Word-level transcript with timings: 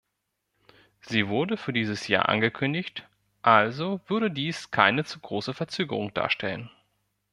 Sie 1.01 1.27
wurde 1.27 1.57
für 1.57 1.73
dieses 1.73 2.07
Jahr 2.07 2.27
angekündigt, 2.27 3.07
also 3.43 4.01
würde 4.07 4.31
dies 4.31 4.71
keine 4.71 5.03
zu 5.03 5.19
große 5.19 5.53
Verzögerung 5.53 6.11
darstellen. 6.15 6.71